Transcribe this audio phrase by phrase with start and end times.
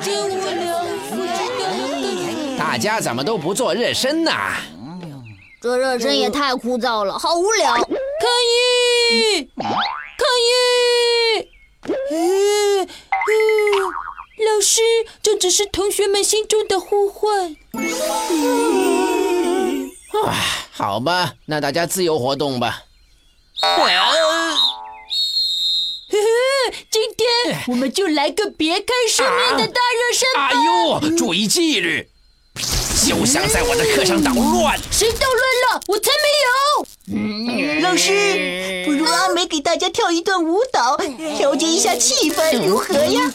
[0.00, 1.12] 真无聊，我知
[2.56, 2.58] 道。
[2.58, 4.32] 大家怎么都不做热身呢？
[5.60, 7.74] 这热身也太枯燥了，好无聊。
[7.74, 9.48] 抗议！
[9.56, 10.50] 抗议！
[11.84, 12.84] 呃呃，
[14.44, 14.80] 老师，
[15.22, 17.56] 这只是同学们心中的呼唤。
[20.26, 20.34] 啊，
[20.72, 22.82] 好吧，那大家自由活动吧。
[23.60, 23.88] 呵
[27.68, 30.48] 我们就来个别开生面的大热身吧！
[30.48, 32.08] 哎呦，注意纪律，
[32.56, 34.78] 休想在我的课上捣乱！
[34.90, 35.80] 谁捣乱了？
[35.88, 36.28] 我才没
[37.76, 37.80] 有！
[37.80, 40.96] 老师，不如阿美给大家跳一段舞蹈，
[41.36, 43.32] 调节一下气氛，如何呀？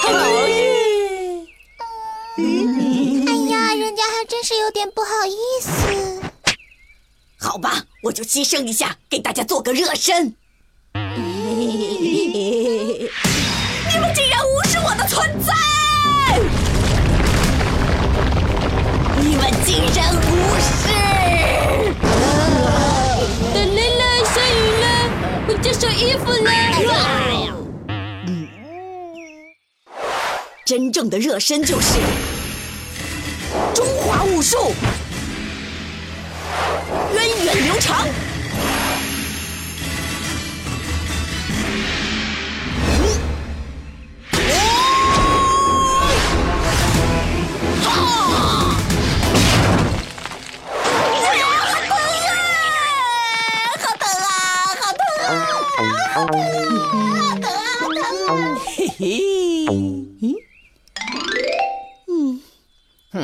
[0.00, 0.10] 好
[0.48, 1.46] 耶！
[2.36, 2.42] 哎
[3.50, 5.70] 呀，人家还真是有点不好意思。
[7.38, 10.34] 好吧，我就牺牲一下，给大家做个热身。
[10.94, 11.08] 你
[14.00, 15.54] 们竟然无视我的存在！
[19.20, 20.20] 你们竟然无
[20.58, 20.88] 视！
[23.54, 24.84] 等来了，下雨了，
[25.46, 26.50] 回家收衣服了。
[30.64, 32.00] 真正的热身就是
[33.72, 34.74] 中华武术，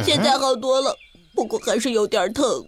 [0.05, 0.95] 现在好多了，
[1.35, 2.67] 不过还是有点疼。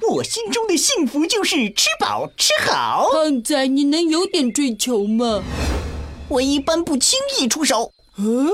[0.00, 3.08] 我心中的幸福就是吃饱吃好。
[3.12, 5.42] 胖仔，你能有点追求吗？
[6.28, 7.92] 我一般不轻易出手。
[8.16, 8.50] 嗯，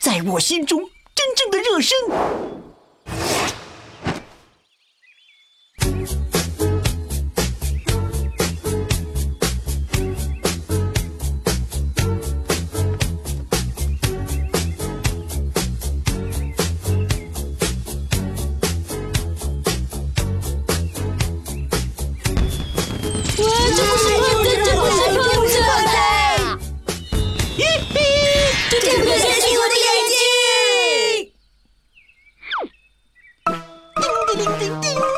[0.00, 0.80] 在我心中，
[1.14, 1.96] 真正的热身。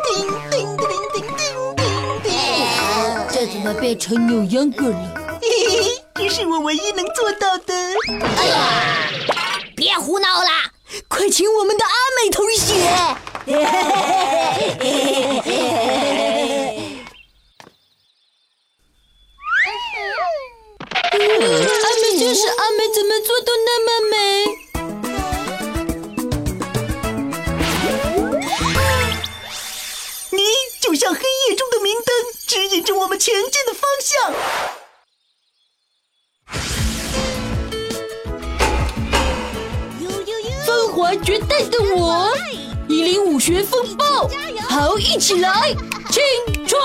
[0.05, 0.13] 叮
[0.51, 1.43] 叮叮叮叮叮
[2.23, 2.31] 叮！
[3.33, 5.15] 这怎么变成扭秧歌了？
[5.41, 5.49] 嘿
[5.83, 7.75] 嘿，这是我唯一能做到的。
[8.37, 9.11] 哎呀，
[9.75, 10.51] 别胡闹了，
[11.09, 11.93] 快请我们的阿
[12.23, 12.75] 美同学！
[21.13, 21.19] 阿
[22.03, 24.15] 美就是阿美，怎么做都那么美。
[33.21, 34.33] 前进的方向。
[40.65, 42.33] 风华绝代的我，
[42.89, 44.27] 一零五学风暴，
[44.71, 45.75] 好，一起来，
[46.11, 46.23] 青
[46.67, 46.81] 春。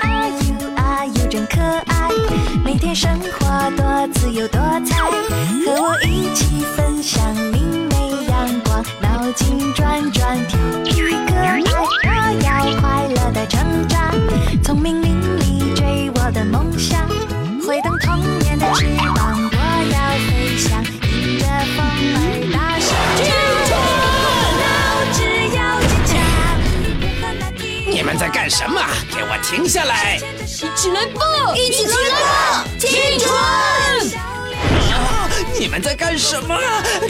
[0.00, 0.34] 啊呦
[0.76, 2.08] 啊呦真可爱，
[2.64, 10.48] 每天生活多自由多彩，和我一起分享明媚阳光，脑筋转转
[28.36, 28.78] 干什么？
[29.10, 30.20] 给我停下来！
[30.44, 33.34] 一起来吧，一起来吧，青春！
[34.92, 35.26] 啊！
[35.58, 36.54] 你们在干什么？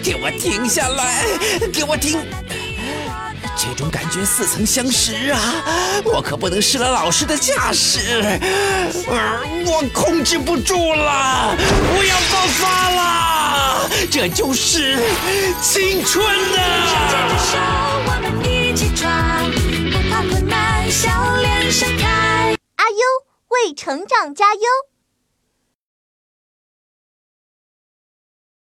[0.05, 1.25] 给我停下来！
[1.73, 2.21] 给我停！
[3.57, 5.41] 这种感觉似曾相识啊！
[6.05, 8.23] 我可不能失了老师的架势，
[9.09, 13.91] 呃我控制不住了，我要爆发了！
[14.13, 14.97] 这就是
[15.61, 16.63] 青春呐
[17.57, 17.83] 啊！
[23.65, 24.61] 为成长加油。